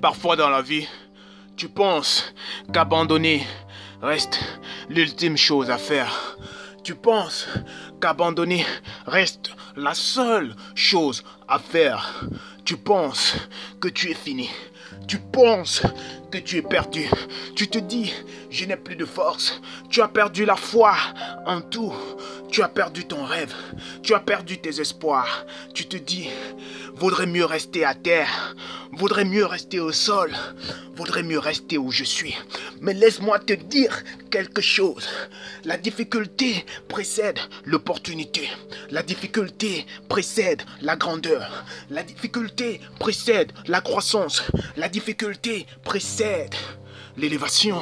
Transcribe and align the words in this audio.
Parfois 0.00 0.36
dans 0.36 0.48
la 0.48 0.62
vie, 0.62 0.86
tu 1.56 1.68
penses 1.68 2.32
qu'abandonner 2.72 3.44
reste 4.00 4.38
l'ultime 4.88 5.36
chose 5.36 5.70
à 5.70 5.78
faire. 5.78 6.38
Tu 6.84 6.94
penses 6.94 7.48
qu'abandonner 8.00 8.64
reste 9.06 9.50
la 9.76 9.94
seule 9.94 10.54
chose 10.74 11.24
à 11.48 11.58
faire. 11.58 12.24
Tu 12.64 12.76
penses 12.76 13.34
que 13.80 13.88
tu 13.88 14.10
es 14.10 14.14
fini. 14.14 14.48
Tu 15.08 15.18
penses 15.18 15.82
que 16.30 16.38
tu 16.38 16.58
es 16.58 16.62
perdu. 16.62 17.08
Tu 17.56 17.68
te 17.68 17.78
dis, 17.78 18.12
je 18.50 18.66
n'ai 18.66 18.76
plus 18.76 18.96
de 18.96 19.04
force. 19.04 19.60
Tu 19.90 20.00
as 20.00 20.08
perdu 20.08 20.44
la 20.44 20.56
foi 20.56 20.94
en 21.46 21.60
tout. 21.60 21.92
Tu 22.50 22.62
as 22.62 22.68
perdu 22.68 23.04
ton 23.04 23.24
rêve. 23.24 23.54
Tu 24.02 24.14
as 24.14 24.20
perdu 24.20 24.58
tes 24.58 24.80
espoirs. 24.80 25.46
Tu 25.74 25.86
te 25.86 25.96
dis, 25.96 26.28
vaudrait 26.94 27.26
mieux 27.26 27.44
rester 27.44 27.84
à 27.84 27.94
terre. 27.94 28.56
Vaudrait 28.92 29.26
mieux 29.26 29.44
rester 29.44 29.80
au 29.80 29.92
sol. 29.92 30.34
Vaudrait 30.94 31.22
mieux 31.22 31.38
rester 31.38 31.78
où 31.78 31.90
je 31.90 32.04
suis. 32.04 32.34
Mais 32.80 32.94
laisse-moi 32.94 33.38
te 33.38 33.52
dire 33.52 34.02
quelque 34.30 34.62
chose. 34.62 35.08
La 35.64 35.76
difficulté 35.76 36.64
précède 36.88 37.38
l'opportunité. 37.64 38.48
La 38.90 39.02
difficulté 39.02 39.86
précède 40.08 40.62
la 40.80 40.96
grandeur. 40.96 41.64
La 41.90 42.02
difficulté 42.02 42.80
précède 42.98 43.52
la 43.66 43.80
croissance. 43.80 44.42
La 44.76 44.88
difficulté 44.88 45.66
précède 45.84 46.54
l'élévation. 47.16 47.80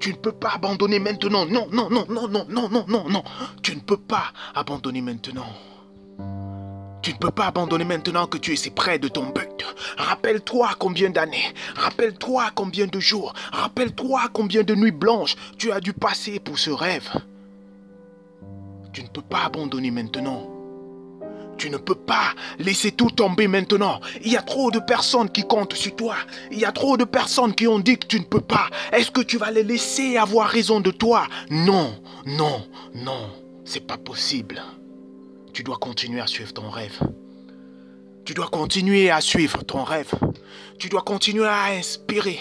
Tu 0.00 0.12
ne 0.12 0.16
peux 0.16 0.32
pas 0.32 0.52
abandonner 0.54 0.98
maintenant. 0.98 1.46
Non, 1.46 1.68
non, 1.70 1.90
non, 1.90 2.06
non, 2.08 2.28
non, 2.28 2.46
non, 2.48 2.68
non, 2.70 2.84
non, 2.88 3.08
non. 3.08 3.22
Tu 3.62 3.76
ne 3.76 3.80
peux 3.80 3.98
pas 3.98 4.32
abandonner 4.54 5.02
maintenant. 5.02 5.46
Tu 7.02 7.12
ne 7.12 7.18
peux 7.18 7.30
pas 7.30 7.46
abandonner 7.46 7.84
maintenant 7.84 8.26
que 8.26 8.38
tu 8.38 8.52
es 8.52 8.56
si 8.56 8.70
près 8.70 8.98
de 8.98 9.08
ton 9.08 9.26
but. 9.26 9.64
Rappelle-toi 9.96 10.70
combien 10.78 11.10
d'années, 11.10 11.54
rappelle-toi 11.76 12.50
combien 12.54 12.86
de 12.86 13.00
jours, 13.00 13.32
rappelle-toi 13.52 14.28
combien 14.32 14.62
de 14.62 14.74
nuits 14.74 14.90
blanches 14.90 15.34
tu 15.56 15.72
as 15.72 15.80
dû 15.80 15.94
passer 15.94 16.40
pour 16.40 16.58
ce 16.58 16.70
rêve. 16.70 17.08
Tu 18.92 19.02
ne 19.02 19.08
peux 19.08 19.22
pas 19.22 19.44
abandonner 19.44 19.90
maintenant. 19.90 20.49
Tu 21.60 21.68
ne 21.68 21.76
peux 21.76 21.94
pas 21.94 22.32
laisser 22.58 22.90
tout 22.90 23.10
tomber 23.10 23.46
maintenant. 23.46 24.00
Il 24.22 24.32
y 24.32 24.36
a 24.38 24.40
trop 24.40 24.70
de 24.70 24.78
personnes 24.78 25.28
qui 25.28 25.42
comptent 25.42 25.74
sur 25.74 25.94
toi. 25.94 26.16
Il 26.50 26.58
y 26.58 26.64
a 26.64 26.72
trop 26.72 26.96
de 26.96 27.04
personnes 27.04 27.54
qui 27.54 27.68
ont 27.68 27.78
dit 27.78 27.98
que 27.98 28.06
tu 28.06 28.18
ne 28.18 28.24
peux 28.24 28.40
pas. 28.40 28.70
Est-ce 28.92 29.10
que 29.10 29.20
tu 29.20 29.36
vas 29.36 29.50
les 29.50 29.62
laisser 29.62 30.16
avoir 30.16 30.48
raison 30.48 30.80
de 30.80 30.90
toi? 30.90 31.26
Non, 31.50 32.02
non, 32.24 32.66
non, 32.94 33.28
c'est 33.66 33.86
pas 33.86 33.98
possible. 33.98 34.62
Tu 35.52 35.62
dois 35.62 35.76
continuer 35.76 36.22
à 36.22 36.26
suivre 36.26 36.54
ton 36.54 36.70
rêve. 36.70 36.98
Tu 38.24 38.32
dois 38.32 38.48
continuer 38.48 39.10
à 39.10 39.20
suivre 39.20 39.62
ton 39.62 39.84
rêve. 39.84 40.14
Tu 40.78 40.88
dois 40.88 41.02
continuer 41.02 41.46
à 41.46 41.64
inspirer. 41.72 42.40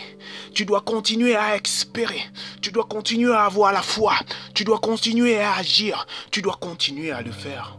Tu 0.54 0.64
dois 0.64 0.80
continuer 0.80 1.36
à 1.36 1.58
espérer. 1.58 2.22
Tu 2.62 2.72
dois 2.72 2.86
continuer 2.86 3.34
à 3.34 3.44
avoir 3.44 3.74
la 3.74 3.82
foi. 3.82 4.14
Tu 4.54 4.64
dois 4.64 4.80
continuer 4.80 5.42
à 5.42 5.56
agir. 5.56 6.08
Tu 6.32 6.42
dois 6.42 6.56
continuer 6.56 7.12
à 7.12 7.22
le 7.22 7.34
faire. 7.34 7.79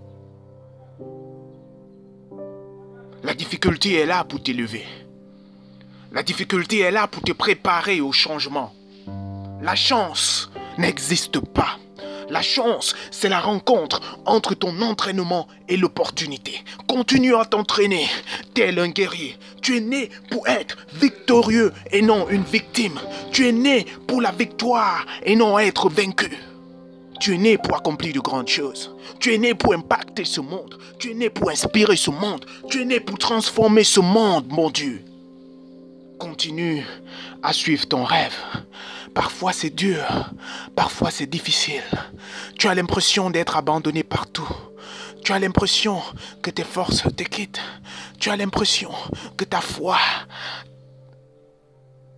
La 3.22 3.34
difficulté 3.34 3.96
est 3.96 4.06
là 4.06 4.24
pour 4.24 4.42
t'élever. 4.42 4.86
La 6.10 6.22
difficulté 6.22 6.80
est 6.80 6.90
là 6.90 7.06
pour 7.06 7.22
te 7.22 7.32
préparer 7.32 8.00
au 8.00 8.12
changement. 8.12 8.72
La 9.60 9.74
chance 9.74 10.50
n'existe 10.78 11.38
pas. 11.38 11.78
La 12.30 12.40
chance, 12.40 12.94
c'est 13.10 13.28
la 13.28 13.40
rencontre 13.40 14.18
entre 14.24 14.54
ton 14.54 14.80
entraînement 14.80 15.48
et 15.68 15.76
l'opportunité. 15.76 16.62
Continue 16.86 17.34
à 17.34 17.44
t'entraîner, 17.44 18.08
tel 18.54 18.78
un 18.78 18.88
guerrier. 18.88 19.36
Tu 19.60 19.76
es 19.76 19.80
né 19.80 20.08
pour 20.30 20.48
être 20.48 20.78
victorieux 20.94 21.74
et 21.90 22.00
non 22.00 22.28
une 22.30 22.44
victime. 22.44 22.98
Tu 23.32 23.48
es 23.48 23.52
né 23.52 23.84
pour 24.06 24.22
la 24.22 24.32
victoire 24.32 25.04
et 25.24 25.36
non 25.36 25.58
être 25.58 25.90
vaincu. 25.90 26.30
Tu 27.20 27.34
es 27.34 27.38
né 27.38 27.58
pour 27.58 27.76
accomplir 27.76 28.14
de 28.14 28.20
grandes 28.20 28.48
choses. 28.48 28.90
Tu 29.20 29.34
es 29.34 29.38
né 29.38 29.54
pour 29.54 29.74
impacter 29.74 30.24
ce 30.24 30.40
monde. 30.40 30.78
Tu 30.98 31.10
es 31.10 31.14
né 31.14 31.28
pour 31.28 31.50
inspirer 31.50 31.96
ce 31.96 32.10
monde. 32.10 32.46
Tu 32.70 32.80
es 32.80 32.84
né 32.86 32.98
pour 32.98 33.18
transformer 33.18 33.84
ce 33.84 34.00
monde, 34.00 34.46
mon 34.48 34.70
Dieu. 34.70 35.04
Continue 36.18 36.84
à 37.42 37.52
suivre 37.52 37.86
ton 37.86 38.04
rêve. 38.04 38.34
Parfois 39.14 39.52
c'est 39.52 39.74
dur, 39.74 40.30
parfois 40.76 41.10
c'est 41.10 41.26
difficile. 41.26 41.82
Tu 42.58 42.68
as 42.68 42.74
l'impression 42.74 43.28
d'être 43.28 43.56
abandonné 43.56 44.02
partout. 44.02 44.48
Tu 45.22 45.32
as 45.32 45.38
l'impression 45.38 46.00
que 46.42 46.50
tes 46.50 46.64
forces 46.64 47.02
te 47.16 47.22
quittent. 47.24 47.60
Tu 48.18 48.30
as 48.30 48.36
l'impression 48.36 48.90
que 49.36 49.44
ta 49.44 49.60
foi 49.60 49.98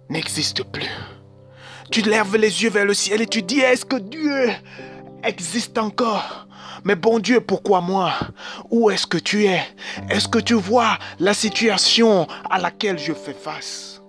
n'existe 0.08 0.62
plus. 0.64 0.90
Tu 1.90 2.02
lèves 2.02 2.36
les 2.36 2.62
yeux 2.62 2.70
vers 2.70 2.84
le 2.84 2.94
ciel 2.94 3.22
et 3.22 3.26
tu 3.26 3.42
dis, 3.42 3.60
est-ce 3.60 3.84
que 3.84 3.96
Dieu 3.96 4.50
existe 5.22 5.78
encore 5.78 6.46
mais 6.84 6.96
bon 6.96 7.20
Dieu, 7.20 7.40
pourquoi 7.40 7.80
moi? 7.80 8.12
Où 8.70 8.90
est-ce 8.90 9.06
que 9.06 9.18
tu 9.18 9.46
es? 9.46 9.62
Est-ce 10.10 10.26
que 10.26 10.40
tu 10.40 10.54
vois 10.54 10.98
la 11.20 11.32
situation 11.32 12.26
à 12.50 12.58
laquelle 12.58 12.98
je 12.98 13.12
fais 13.12 13.34
face? 13.34 14.02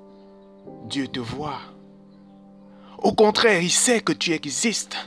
Dieu 0.86 1.08
te 1.08 1.20
voit. 1.20 1.60
Au 2.98 3.12
contraire, 3.12 3.62
il 3.62 3.72
sait 3.72 4.02
que 4.02 4.14
tu 4.14 4.32
existes. 4.32 4.98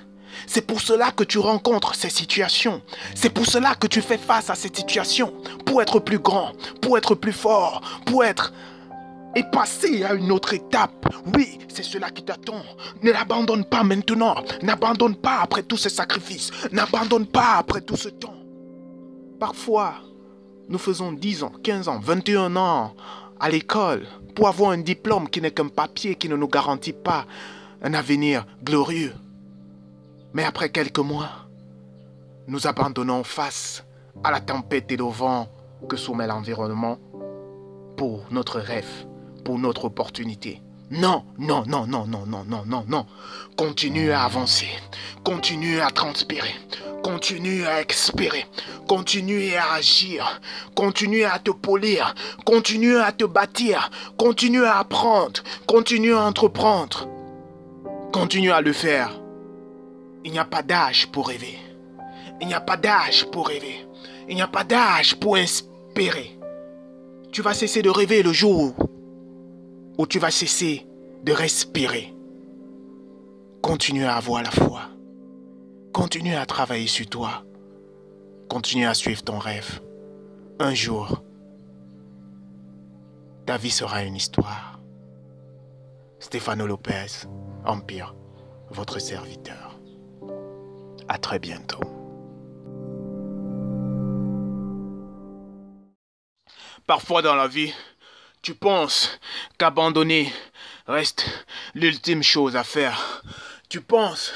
C'est 0.47 0.65
pour 0.65 0.81
cela 0.81 1.11
que 1.11 1.25
tu 1.25 1.39
rencontres 1.39 1.97
ces 1.97 2.11
situations. 2.11 2.83
C'est 3.15 3.31
pour 3.31 3.47
cela 3.47 3.75
que 3.75 3.88
tu 3.88 4.00
fais 4.00 4.19
face 4.19 4.49
à 4.49 4.55
ces 4.55 4.71
situations. 4.73 5.33
Pour 5.65 5.83
être 5.83 5.99
plus 5.99 6.21
grand, 6.21 6.53
pour 6.83 6.99
être 6.99 7.17
plus 7.17 7.33
fort, 7.33 7.81
pour 8.05 8.23
être 8.23 8.53
et 9.36 9.44
passer 9.44 10.02
à 10.02 10.14
une 10.14 10.32
autre 10.32 10.54
étape. 10.54 11.14
Oui, 11.36 11.58
c'est 11.69 11.84
cela 11.84 12.10
qui 12.10 12.24
t'attend. 12.24 12.62
Ne 13.02 13.12
l'abandonne 13.12 13.64
pas 13.64 13.84
maintenant. 13.84 14.34
N'abandonne 14.62 15.14
pas 15.14 15.41
après 15.42 15.62
tous 15.62 15.76
ces 15.76 15.91
sacrifices. 15.91 16.50
N'abandonne 16.72 17.26
pas 17.26 17.56
après 17.58 17.82
tout 17.82 17.96
ce 17.96 18.08
temps. 18.08 18.34
Parfois, 19.38 19.94
nous 20.69 20.78
faisons 20.78 21.12
10 21.12 21.42
ans, 21.44 21.52
15 21.62 21.88
ans, 21.88 22.00
21 22.00 22.56
ans 22.56 22.94
à 23.38 23.50
l'école 23.50 24.06
pour 24.34 24.48
avoir 24.48 24.70
un 24.70 24.78
diplôme 24.78 25.28
qui 25.28 25.41
n'est 25.41 25.50
qu'un 25.50 25.69
papier 25.69 26.14
qui 26.14 26.28
ne 26.28 26.36
nous 26.36 26.48
garantit 26.48 26.94
pas 26.94 27.26
un 27.82 27.92
avenir 27.92 28.46
glorieux. 28.64 29.14
Mais 30.32 30.44
après 30.44 30.70
quelques 30.70 30.98
mois, 30.98 31.30
nous 32.48 32.66
abandonnons 32.66 33.22
face 33.22 33.84
à 34.25 34.30
la 34.30 34.41
tempête 34.41 34.91
et 34.91 35.00
au 35.00 35.10
vent 35.10 35.48
que 35.88 35.96
soumet 35.96 36.26
l'environnement 36.26 36.98
pour 37.96 38.25
notre 38.30 38.58
rêve, 38.60 39.06
pour 39.46 39.60
notre 39.60 39.84
opportunité. 39.84 40.60
Non, 40.90 41.22
non, 41.38 41.62
non, 41.68 41.86
non, 41.86 42.04
non, 42.04 42.26
non, 42.26 42.44
non, 42.44 42.64
non, 42.66 42.84
non. 42.88 43.06
Continue 43.56 44.10
à 44.10 44.24
avancer. 44.24 44.68
Continue 45.22 45.80
à 45.80 45.90
transpirer. 45.90 46.56
Continue 47.04 47.64
à 47.64 47.80
expirer. 47.80 48.46
Continue 48.88 49.54
à 49.54 49.74
agir. 49.74 50.40
Continue 50.74 51.22
à 51.22 51.38
te 51.38 51.52
polir. 51.52 52.12
Continue 52.44 52.96
à 52.98 53.12
te 53.12 53.24
bâtir. 53.24 53.88
Continue 54.16 54.64
à 54.64 54.78
apprendre. 54.78 55.40
Continue 55.68 56.14
à 56.14 56.22
entreprendre. 56.22 57.08
Continue 58.12 58.50
à 58.50 58.60
le 58.60 58.72
faire. 58.72 59.12
Il 60.24 60.32
n'y 60.32 60.40
a 60.40 60.44
pas 60.44 60.62
d'âge 60.62 61.06
pour 61.12 61.28
rêver. 61.28 61.56
Il 62.40 62.48
n'y 62.48 62.54
a 62.54 62.60
pas 62.60 62.76
d'âge 62.76 63.26
pour 63.26 63.46
rêver. 63.46 63.86
Il 64.28 64.34
n'y 64.34 64.42
a 64.42 64.48
pas 64.48 64.64
d'âge 64.64 65.14
pour 65.14 65.36
inspirer. 65.36 66.36
Tu 67.30 67.42
vas 67.42 67.54
cesser 67.54 67.82
de 67.82 67.90
rêver 67.90 68.24
le 68.24 68.32
jour 68.32 68.74
où 68.78 68.85
tu 70.04 70.18
vas 70.18 70.30
cesser 70.30 70.86
de 71.24 71.32
respirer. 71.32 72.14
Continue 73.62 74.04
à 74.04 74.16
avoir 74.16 74.42
la 74.42 74.50
foi. 74.50 74.82
Continue 75.94 76.34
à 76.34 76.44
travailler 76.44 76.86
sur 76.86 77.06
toi. 77.06 77.42
Continue 78.50 78.87
à 78.87 78.93
suivre 78.93 79.25
ton 79.25 79.38
rêve. 79.38 79.81
Un 80.58 80.75
jour, 80.75 81.22
ta 83.46 83.56
vie 83.56 83.70
sera 83.70 84.02
une 84.02 84.16
histoire. 84.16 84.81
Stéphano 86.19 86.66
Lopez, 86.66 87.26
Empire, 87.64 88.14
votre 88.70 88.99
serviteur. 88.99 89.81
À 91.08 91.16
très 91.19 91.38
bientôt. 91.38 91.81
Parfois 96.87 97.22
dans 97.22 97.34
la 97.34 97.49
vie, 97.49 97.72
tu 98.46 98.54
penses 98.54 99.19
qu'abandonner 99.58 100.32
reste 100.87 101.26
l'ultime 101.75 102.22
chose 102.22 102.54
à 102.54 102.62
faire. 102.62 103.20
Tu 103.69 103.81
penses 103.81 104.32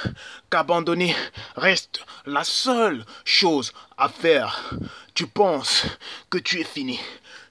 qu'abandonner 0.51 1.15
reste 1.55 2.05
la 2.27 2.43
seule 2.43 3.05
chose 3.25 3.73
à 3.97 4.09
faire. 4.09 4.75
Tu 5.15 5.29
penses 5.29 5.85
que 6.29 6.39
tu 6.39 6.59
es 6.59 6.65
fini. 6.65 6.99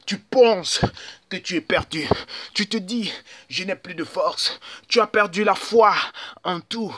Tu 0.06 0.18
penses 0.18 0.82
que 1.30 1.38
tu 1.38 1.56
es 1.56 1.62
perdu. 1.62 2.10
Tu 2.54 2.68
te 2.68 2.76
dis, 2.76 3.10
je 3.48 3.64
n'ai 3.64 3.76
plus 3.76 3.96
de 3.96 4.04
force. 4.04 4.60
Tu 4.90 5.00
as 5.00 5.08
perdu 5.08 5.46
la 5.46 5.56
foi 5.56 5.96
en 6.44 6.60
tout. 6.60 6.94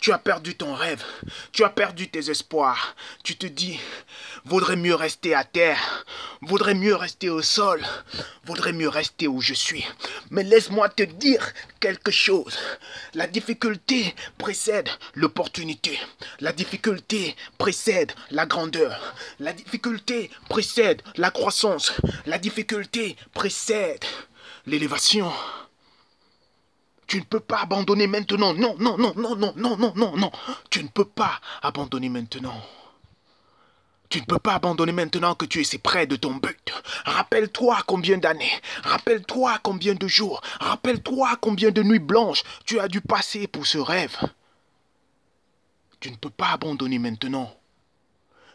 Tu 0.00 0.12
as 0.12 0.18
perdu 0.18 0.54
ton 0.54 0.74
rêve. 0.74 1.02
Tu 1.50 1.64
as 1.64 1.70
perdu 1.70 2.08
tes 2.08 2.30
espoirs. 2.30 2.94
Tu 3.24 3.36
te 3.36 3.46
dis, 3.46 3.80
vaudrait 4.44 4.76
mieux 4.76 4.94
rester 4.94 5.34
à 5.34 5.42
terre. 5.42 5.99
Vaudrait 6.42 6.74
mieux 6.74 6.96
rester 6.96 7.28
au 7.28 7.42
sol. 7.42 7.84
Vaudrait 8.44 8.72
mieux 8.72 8.88
rester 8.88 9.28
où 9.28 9.42
je 9.42 9.52
suis. 9.52 9.84
Mais 10.30 10.42
laisse-moi 10.42 10.88
te 10.88 11.02
dire 11.02 11.52
quelque 11.80 12.10
chose. 12.10 12.58
La 13.12 13.26
difficulté 13.26 14.14
précède 14.38 14.88
l'opportunité. 15.14 15.98
La 16.40 16.52
difficulté 16.52 17.36
précède 17.58 18.12
la 18.30 18.46
grandeur. 18.46 19.14
La 19.38 19.52
difficulté 19.52 20.30
précède 20.48 21.02
la 21.16 21.30
croissance. 21.30 21.92
La 22.24 22.38
difficulté 22.38 23.16
précède 23.34 24.04
l'élévation. 24.66 25.30
Tu 27.06 27.18
ne 27.18 27.24
peux 27.24 27.40
pas 27.40 27.60
abandonner 27.60 28.06
maintenant. 28.06 28.54
Non, 28.54 28.76
non, 28.78 28.96
non, 28.96 29.12
non, 29.14 29.36
non, 29.36 29.52
non, 29.56 29.92
non, 29.94 30.16
non. 30.16 30.32
Tu 30.70 30.82
ne 30.82 30.88
peux 30.88 31.04
pas 31.04 31.38
abandonner 31.60 32.08
maintenant. 32.08 32.62
Tu 34.10 34.20
ne 34.20 34.24
peux 34.24 34.40
pas 34.40 34.54
abandonner 34.54 34.90
maintenant 34.90 35.36
que 35.36 35.46
tu 35.46 35.60
es 35.60 35.64
si 35.64 35.78
près 35.78 36.06
de 36.08 36.16
ton 36.16 36.32
but. 36.32 36.72
Rappelle-toi 37.04 37.78
combien 37.86 38.18
d'années, 38.18 38.52
rappelle-toi 38.82 39.58
combien 39.62 39.94
de 39.94 40.08
jours, 40.08 40.40
rappelle-toi 40.58 41.36
combien 41.40 41.70
de 41.70 41.82
nuits 41.84 42.00
blanches 42.00 42.42
tu 42.66 42.80
as 42.80 42.88
dû 42.88 43.00
passer 43.00 43.46
pour 43.46 43.68
ce 43.68 43.78
rêve. 43.78 44.16
Tu 46.00 46.10
ne 46.10 46.16
peux 46.16 46.30
pas 46.30 46.48
abandonner 46.48 46.98
maintenant. 46.98 47.54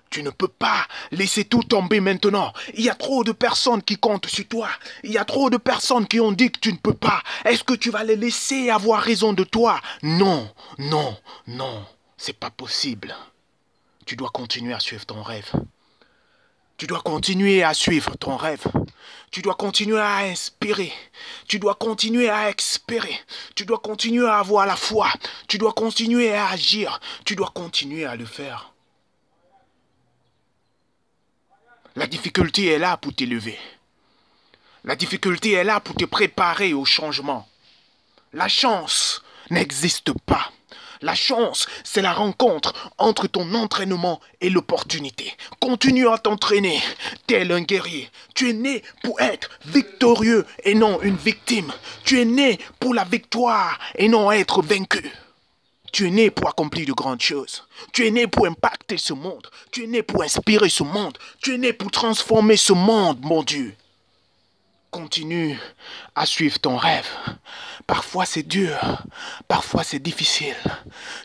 Tu 0.10 0.24
ne 0.24 0.30
peux 0.30 0.50
pas 0.50 0.86
laisser 1.12 1.46
tout 1.46 1.63
tomber 1.63 2.01
maintenant. 2.01 2.51
Il 2.74 2.84
y 2.84 2.90
a 2.90 2.96
trop 2.96 3.24
de 3.24 3.31
personnes 3.31 3.81
qui 3.81 3.98
comptent 3.98 4.28
sur 4.28 4.48
toi. 4.48 4.69
Il 5.04 5.12
y 5.12 5.18
a 5.18 5.25
trop 5.25 5.50
de 5.50 5.58
personnes 5.58 6.08
qui 6.08 6.19
ont 6.19 6.31
dit 6.34 6.51
que 6.51 6.60
tu 6.60 6.74
ne 6.74 6.78
peux 6.78 6.94
pas. 6.94 7.22
Est-ce 7.46 7.63
que 7.63 7.74
tu 7.74 7.92
vas 7.92 8.04
les 8.04 8.16
laisser 8.18 8.69
avoir 8.69 9.01
raison 9.01 9.31
de 9.31 9.44
toi? 9.46 9.80
Non, 10.04 10.50
non, 10.78 11.18
non. 11.48 11.86
C'est 12.18 12.38
pas 12.38 12.50
possible. 12.50 13.16
Tu 14.06 14.16
dois 14.16 14.30
continuer 14.30 14.74
à 14.74 14.80
suivre 14.80 15.06
ton 15.06 15.24
rêve. 15.24 15.52
Tu 16.78 16.88
dois 16.88 17.02
continuer 17.02 17.63
à 17.63 17.74
suivre 17.74 18.16
ton 18.18 18.36
rêve. 18.36 18.66
Tu 19.31 19.42
dois 19.42 19.56
continuer 19.56 20.00
à 20.00 20.18
inspirer. 20.18 20.92
Tu 21.48 21.57
dois 21.57 21.75
continuer 21.75 22.30
à 22.30 22.50
espérer. 22.50 23.18
Tu 23.56 23.66
dois 23.66 23.80
continuer 23.80 24.28
à 24.28 24.40
avoir 24.40 24.66
la 24.66 24.75
foi. 24.75 25.10
Tu 25.48 25.57
dois 25.57 25.74
continuer 25.74 26.34
à 26.34 26.50
agir. 26.50 27.00
Tu 27.24 27.36
dois 27.36 27.52
continuer 27.54 28.06
à 28.06 28.16
le 28.16 28.25
faire. 28.25 28.74
La 31.96 32.08
difficulté 32.08 32.68
est 32.68 32.80
là 32.80 32.98
pour 32.98 33.16
t'élever. 33.16 33.58
La 34.84 34.96
difficulté 34.96 35.54
est 35.54 35.63
là 35.63 35.80
pour 35.80 35.96
te 35.96 36.06
préparer 36.06 36.74
au 36.74 36.84
changement. 36.84 37.48
La 38.34 38.50
chance 38.50 39.24
n'existe 39.50 40.12
pas. 40.25 40.51
La 41.02 41.16
chance, 41.16 41.68
c'est 41.84 42.02
la 42.02 42.14
rencontre 42.14 42.92
entre 42.98 43.28
ton 43.28 43.54
entraînement 43.54 44.20
et 44.42 44.50
l'opportunité. 44.50 45.34
Continue 45.60 46.08
à 46.08 46.18
t'entraîner, 46.18 46.82
tel 47.28 47.52
un 47.52 47.62
guerrier. 47.62 48.10
Tu 48.34 48.50
es 48.50 48.54
né 48.54 48.84
pour 49.04 49.20
être 49.20 49.50
victorieux 49.66 50.46
et 50.64 50.76
non 50.76 51.02
une 51.02 51.18
victime. 51.18 51.72
Tu 52.04 52.20
es 52.20 52.26
né 52.26 52.60
pour 52.80 52.94
la 52.94 53.04
victoire 53.04 53.80
et 53.96 54.08
non 54.08 54.32
être 54.32 54.62
vaincu. 54.62 55.12
Tu 55.92 56.08
es 56.08 56.12
né 56.12 56.30
pour 56.30 56.50
accomplir 56.50 56.86
de 56.86 56.94
grandes 56.94 57.22
choses. 57.22 57.64
Tu 57.94 58.06
es 58.06 58.12
né 58.12 58.28
pour 58.28 58.46
impacter 58.46 58.98
ce 58.98 59.14
monde. 59.14 59.48
Tu 59.72 59.86
es 59.86 59.88
né 59.88 60.04
pour 60.04 60.24
inspirer 60.24 60.70
ce 60.70 60.84
monde. 60.84 61.18
Tu 61.42 61.56
es 61.56 61.58
né 61.58 61.72
pour 61.72 61.90
transformer 61.90 62.58
ce 62.58 62.74
monde, 62.74 63.20
mon 63.22 63.44
Dieu. 63.44 63.76
Continue 64.96 65.60
à 66.16 66.26
suivre 66.26 66.58
ton 66.58 66.78
rêve. 66.78 67.10
Parfois 67.86 68.26
c'est 68.26 68.48
dur, 68.48 69.04
parfois 69.50 69.84
c'est 69.84 70.00
difficile. 70.00 70.56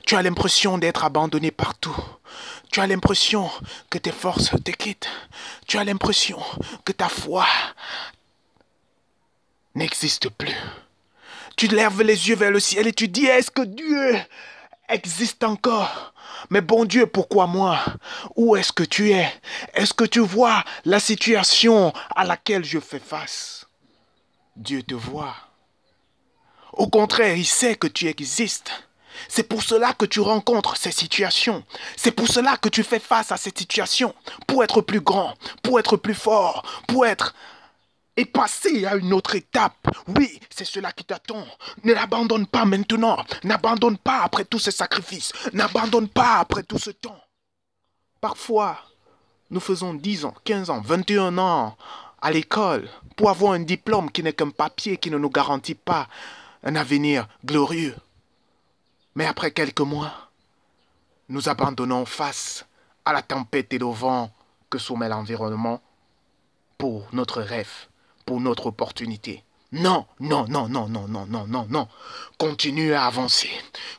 Tu 0.05 0.17
as 0.17 0.23
l'impression 0.23 0.77
d'être 0.77 1.05
abandonné 1.05 1.53
partout. 1.53 1.97
Tu 2.73 2.81
as 2.81 2.89
l'impression 2.89 3.49
que 3.89 3.99
tes 3.99 4.11
forces 4.11 4.51
te 4.65 4.73
quittent. 4.73 5.09
Tu 5.69 5.79
as 5.79 5.85
l'impression 5.85 6.43
que 6.85 6.91
ta 6.91 7.09
foi 7.09 7.47
n'existe 9.77 10.31
plus. 10.31 10.57
Tu 11.57 11.69
lèves 11.69 12.03
les 12.03 12.29
yeux 12.29 12.35
vers 12.35 12.51
le 12.51 12.59
ciel 12.59 12.89
et 12.89 12.93
tu 12.93 13.07
dis, 13.07 13.27
est-ce 13.27 13.53
que 13.53 13.63
Dieu 13.63 14.21
existe 14.91 15.45
encore 15.45 16.13
mais 16.49 16.61
bon 16.61 16.85
Dieu, 16.85 17.07
pourquoi 17.07 17.47
moi? 17.47 17.79
Où 18.37 18.57
est-ce 18.57 18.73
que 18.73 18.83
tu 18.83 19.13
es? 19.13 19.31
Est-ce 19.75 19.93
que 19.93 20.05
tu 20.05 20.21
vois 20.21 20.65
la 20.85 21.01
situation 21.01 21.93
à 22.15 22.25
laquelle 22.25 22.65
je 22.65 22.79
fais 22.79 22.99
face? 22.99 23.67
Dieu 24.57 24.83
te 24.83 24.95
voit. 24.95 25.35
Au 26.73 26.89
contraire, 26.89 27.37
il 27.37 27.47
sait 27.47 27.75
que 27.75 27.87
tu 27.87 28.07
existes. 28.07 28.71
C'est 29.29 29.43
pour 29.43 29.63
cela 29.63 29.93
que 29.93 30.07
tu 30.07 30.21
rencontres 30.21 30.77
ces 30.77 30.93
situations. 30.93 31.65
C'est 31.97 32.13
pour 32.13 32.29
cela 32.29 32.57
que 32.57 32.69
tu 32.69 32.83
fais 32.83 33.01
face 33.01 33.33
à 33.33 33.37
ces 33.37 33.53
situations. 33.55 34.15
Pour 34.47 34.65
être 34.65 34.81
plus 34.81 35.01
grand, 35.01 35.35
pour 35.63 35.79
être 35.79 35.97
plus 35.97 36.15
fort, 36.15 36.65
pour 36.87 37.07
être 37.07 37.35
et 38.21 38.27
passer 38.27 38.85
à 38.85 38.97
une 38.97 39.15
autre 39.15 39.35
étape. 39.35 39.89
Oui, 40.09 40.41
c'est 40.51 40.67
cela 40.67 40.93
qui 40.93 41.05
t'attend. 41.05 41.47
Ne 41.85 41.95
l'abandonne 41.95 42.47
pas 42.47 42.67
maintenant. 42.67 43.25
N'abandonne 43.45 43.97
pas 43.97 44.21
après 44.23 44.45
tous 44.45 44.59
ces 44.59 44.71
sacrifices. 44.71 45.33
N'abandonne 45.55 46.09
pas 46.09 46.37
après 46.37 46.63
tout 46.63 46.79
ce 46.79 46.91
temps. 46.91 47.21
Parfois, 48.21 48.79
nous 49.51 49.61
faisons 49.61 49.95
10 49.95 50.27
ans, 50.27 50.35
15 50.45 50.69
ans, 50.69 50.83
21 50.83 51.39
ans 51.39 51.77
à 52.21 52.31
l'école 52.31 52.91
pour 53.17 53.31
avoir 53.31 53.53
un 53.53 53.61
diplôme 53.61 54.11
qui 54.11 54.23
n'est 54.23 54.35
qu'un 54.35 54.51
papier 54.51 54.99
qui 54.99 55.11
ne 55.11 55.17
nous 55.17 55.31
garantit 55.31 55.75
pas 55.75 56.07
un 56.63 56.77
avenir 56.77 57.27
glorieux. 57.45 57.97
Mais 59.15 59.25
après 59.25 59.51
quelques 59.51 59.81
mois, 59.81 60.13
nous 61.31 61.49
abandonnons 61.49 62.05
face 62.05 62.67
à 63.07 63.15
la 63.15 63.23
tempête 63.23 63.73
et 63.73 63.83
au 63.83 63.93
vent 63.93 64.31
que 64.69 64.79
soumet 64.79 65.09
l'environnement 65.09 65.81
pour 66.77 67.09
notre 67.13 67.41
rêve, 67.41 67.89
pour 68.31 68.41
notre 68.41 68.67
opportunité. 68.67 69.43
Non, 69.73 70.07
non, 70.21 70.47
non, 70.49 70.69
non, 70.69 70.89
non, 70.89 71.09
non, 71.09 71.27
non, 71.27 71.49
non, 71.49 71.67
non. 71.69 71.89
Continue 72.39 72.95
à 72.95 73.07
avancer. 73.07 73.51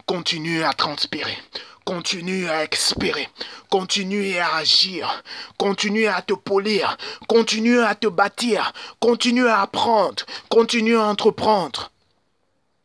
Continue 0.06 0.64
à 0.64 0.72
transpirer. 0.72 1.38
Continue 1.84 2.48
à 2.48 2.64
expirer. 2.64 3.28
Continue 3.70 4.38
à 4.38 4.56
agir. 4.56 5.22
Continue 5.58 6.08
à 6.08 6.22
te 6.22 6.34
polir. 6.34 6.96
Continue 7.28 7.82
à 7.82 7.94
te 7.94 8.08
bâtir. 8.08 8.72
Continue 9.02 9.50
à 9.50 9.64
apprendre. 9.64 10.24
Continue 10.48 10.96
à 10.96 11.04
entreprendre. 11.04 11.92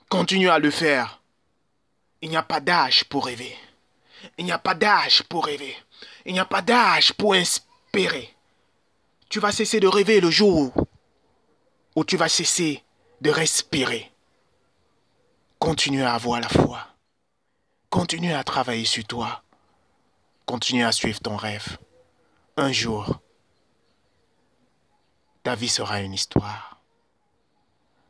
Continue 0.09 0.51
à 0.51 0.59
le 0.59 0.73
faire. 0.73 1.21
Il 2.23 2.31
n'y 2.31 2.37
a 2.37 2.43
pas 2.43 2.59
d'âge 2.59 3.05
pour 3.05 3.27
rêver. 3.27 3.57
Il 4.37 4.47
n'y 4.47 4.51
a 4.51 4.59
pas 4.59 4.75
d'âge 4.75 5.23
pour 5.23 5.47
rêver. 5.47 5.77
Il 6.25 6.33
n'y 6.33 6.41
a 6.41 6.45
pas 6.45 6.63
d'âge 6.63 7.13
pour 7.13 7.35
inspirer. 7.35 8.35
Tu 9.29 9.39
vas 9.39 9.53
cesser 9.53 9.79
de 9.79 9.87
rêver 9.87 10.21
le 10.21 10.33
jour 10.33 10.73
où 11.97 12.05
tu 12.05 12.17
vas 12.17 12.29
cesser 12.29 12.85
de 13.23 13.31
respirer. 13.31 14.13
Continue 15.59 16.03
à 16.03 16.15
avoir 16.15 16.41
la 16.41 16.49
foi. 16.49 16.87
Continue 17.91 18.35
à 18.35 18.45
travailler 18.45 18.85
sur 18.85 19.05
toi. 19.05 19.43
Continue 20.45 20.85
à 20.85 20.93
suivre 20.93 21.19
ton 21.21 21.37
rêve. 21.37 21.79
Un 22.59 22.71
jour, 22.71 23.21
ta 25.43 25.55
vie 25.55 25.69
sera 25.69 26.01
une 26.03 26.13
histoire. 26.13 26.81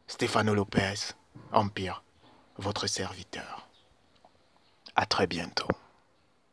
Stéphano 0.09 0.55
Lopez, 0.55 1.14
Empire, 1.52 2.02
votre 2.59 2.87
serviteur. 2.88 3.69
À 4.97 5.07
très 5.07 5.26
bientôt. 5.26 5.69